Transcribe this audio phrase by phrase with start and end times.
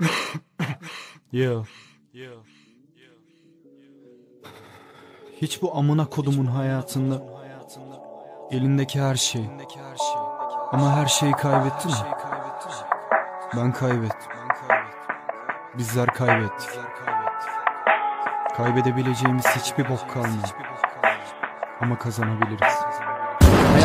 [1.32, 1.64] Yo.
[5.42, 7.22] Hiç bu amına kodumun hayatında
[8.50, 9.50] elindeki her şey
[10.72, 11.94] ama her şeyi kaybetti mi?
[13.56, 14.32] Ben kaybettim.
[15.78, 16.70] Bizler kaybettik.
[18.56, 20.48] Kaybedebileceğimiz hiçbir bok kalmadı.
[21.80, 22.74] Ama kazanabiliriz.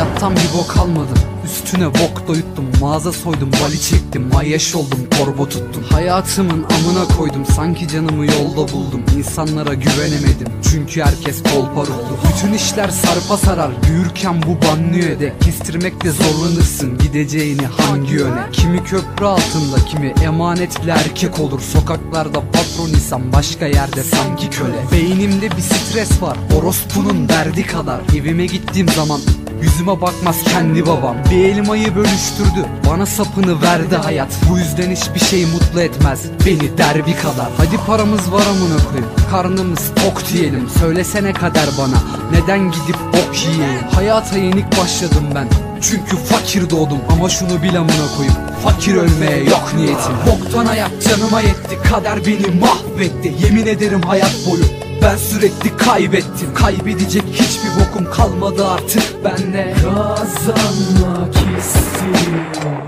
[0.00, 1.18] Hayattan bir bok almadım.
[1.44, 2.64] Üstüne bok doyuttum.
[2.80, 4.30] Mağaza soydum bali çektim.
[4.36, 5.84] Ayyaş oldum torba tuttum.
[5.90, 7.46] Hayatımın amına koydum.
[7.56, 9.02] Sanki canımı yolda buldum.
[9.18, 10.48] İnsanlara güvenemedim.
[10.70, 13.70] Çünkü herkes kolparuklu Bütün işler sarpa sarar.
[13.88, 16.98] Büyürken bu banliyöde de Kestirmekte zorlanırsın.
[16.98, 18.50] Gideceğini hangi yöne?
[18.52, 21.60] Kimi köprü altında Kimi emanetli erkek olur.
[21.60, 24.84] Sokaklarda patron insan Başka yerde sanki köle.
[24.92, 26.36] Beynimde bir stres var.
[26.58, 28.00] Orospunun derdi kadar.
[28.16, 29.20] Evime gittiğim zaman
[29.62, 31.16] Yüzüme bakmaz kendi babam.
[31.30, 34.28] Bir elmayı bölüştürdü Bana sapını verdi hayat.
[34.50, 37.48] Bu yüzden hiçbir şey mutlu etmez Beni derbi kadar.
[37.56, 40.68] Hadi paramız var amına koyayım Karnımız tok diyelim.
[40.80, 41.96] Söylesene kader bana
[42.32, 43.80] Neden gidip bok yiyeyim?
[43.94, 45.48] Hayata yenik başladım ben
[45.82, 46.98] çünkü fakir doğdum.
[47.12, 50.12] Ama şunu bil amına koyayım Fakir ölmeye yok niyetim.
[50.26, 53.34] Boktan hayat canıma yetti Kader beni mahvetti.
[53.44, 56.54] Yemin ederim hayat boyu ben sürekli kaybettim.
[56.54, 59.74] Kaybedecek hiçbir bokum kalmadı artık benle.
[59.74, 62.44] Kazanmak istiyorum.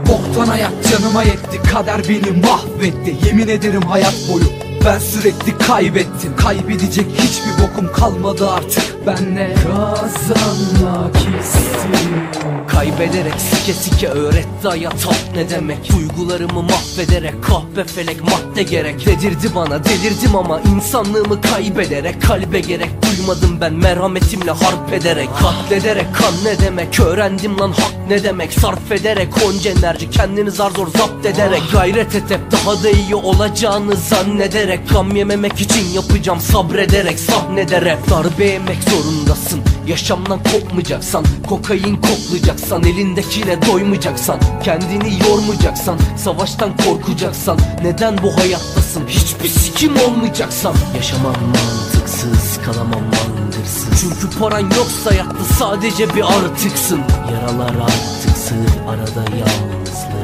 [0.08, 1.62] Boktan hayat canıma yetti.
[1.72, 3.16] Kader beni mahvetti.
[3.26, 6.36] Yemin ederim hayat boyu ben sürekli kaybettim.
[6.36, 9.54] Kaybedecek hiçbir bokum kalmadı artık benle.
[9.54, 12.22] Kazanmak istiyorum.
[12.68, 15.92] Kaybederek sike sike öğretti hayat hak ne demek?
[15.92, 19.06] Duygularımı mahvederek kahve felek madde gerek.
[19.06, 22.90] Dedirdi bana delirdim ama insanlığımı kaybederek Kalbe gerek.
[23.02, 25.28] Duymadım ben merhametimle harp ederek.
[25.40, 27.00] Katlederek kan ne demek?
[27.00, 28.52] Öğrendim lan hak ne demek?
[28.52, 31.62] Sarf ederek onca enerji kendini zar zor zapt ederek.
[31.72, 38.10] Gayret et hep daha da iyi olacağını zannederek Gam yememek için yapacağım sabrederek sahnede rap
[38.10, 39.60] Darbe yemek zorundasın.
[39.86, 49.06] Yaşamdan kopmayacaksan Kokain koklayacaksan Elindekine doymayacaksan Kendini yormayacaksan Savaştan korkacaksan Neden bu hayattasın?
[49.08, 50.74] Hiçbir sikim olmayacaksan.
[50.96, 57.00] Yaşamam mantıksız Kalamam mandırsız Çünkü paran yoksa hayatta sadece bir artıksın.
[57.32, 59.81] Yaralar artık sığır arada yalnızlık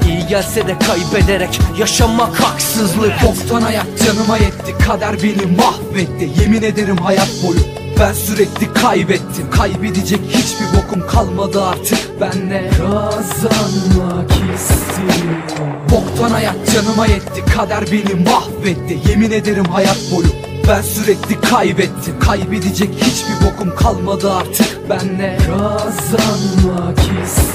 [0.09, 3.13] İyi gelse de kaybederek Yaşamak haksızlık.
[3.27, 6.31] Boktan hayat canıma yetti Kader beni mahvetti.
[6.41, 7.61] Yemin ederim hayat boyu
[8.01, 9.51] ben sürekli kaybettim.
[9.51, 12.71] Kaybedecek hiçbir bokum kalmadı artık benle.
[12.71, 15.43] Kazanmak istiyorum.
[15.91, 19.11] Boktan hayat canıma yetti Kader beni mahvetti.
[19.11, 20.29] Yemin ederim hayat boyu
[20.69, 22.21] ben sürekli kaybettim.
[22.21, 25.39] Kaybedecek hiçbir bokum kalmadı artık benle.
[25.47, 27.48] Kazanmak istiyorum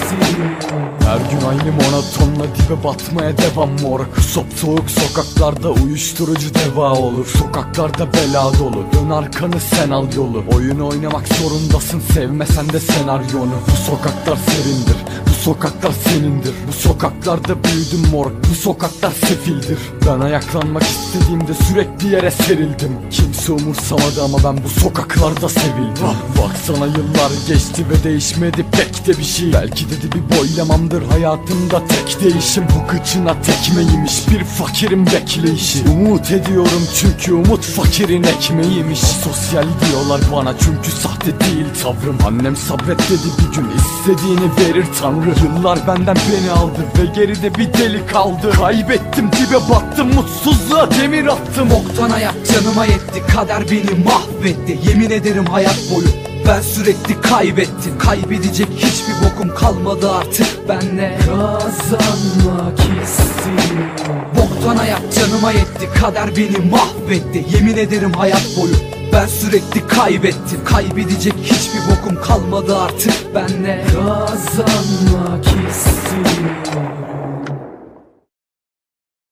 [1.14, 3.70] Her gün aynı monotonla dibe batmaya devam.
[3.82, 7.26] Moruk Sop soğuk sokaklarda uyuşturucu deva olur.
[7.26, 8.86] Sokaklarda bela dolu.
[8.94, 10.44] Dön arkanı sen al yolu.
[10.56, 12.00] Oyun oynamak zorundasın.
[12.14, 13.54] Sevmesen de senaryonu.
[13.72, 16.54] Bu sokaklar serindir sokaklar senindir.
[16.68, 19.78] Bu sokaklarda büyüdüm moruk Bu sokaklar sefildir.
[20.08, 22.92] Ben ayaklanmak istediğimde sürekli yere serildim.
[23.12, 26.08] Kimse umursamadı ama ben bu sokaklarda sevildim.
[26.42, 29.54] Baksana yıllar geçti ve değişmedi pek de bir şey.
[29.54, 32.64] Belki dedi bir boylamamdır hayatımda tek değişim.
[32.64, 35.84] Bu kıçına tekmeymiş bir fakirin bekleyişi.
[35.92, 39.00] Umut ediyorum çünkü umut fakirin ekmeğiymiş.
[39.00, 42.18] Sosyal diyorlar bana çünkü sahte değil tavrım.
[42.28, 47.74] Annem sabret dedi bir gün istediğini verir tanrı Yıllar benden beni aldı ve geride bir
[47.74, 48.52] deli kaldı.
[48.52, 51.70] Kaybettim dibe battım mutsuzluğa demir attım.
[51.70, 54.80] Boktan hayat canıma yetti Kader beni mahvetti.
[54.90, 56.08] Yemin ederim hayat boyu
[56.48, 57.98] ben sürekli kaybettim.
[58.00, 61.18] Kaybedecek hiçbir bokum kalmadı artık benle.
[61.26, 63.88] Kazanmak istiyorum.
[64.38, 67.46] Boktan hayat canıma yetti Kader beni mahvetti.
[67.56, 68.74] Yemin ederim hayat boyu
[69.14, 70.66] ben sürekli kaybettim.
[70.66, 73.86] Kaybedecek hiçbir bokum Kalmadı artık benle.
[73.94, 77.23] Kazanmak istiyorum.